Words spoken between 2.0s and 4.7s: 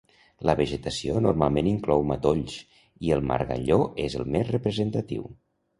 matolls, i el margalló és el més